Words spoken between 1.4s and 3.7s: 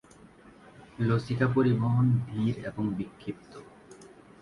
পরিবহন ধীর এবং বিক্ষিপ্ত।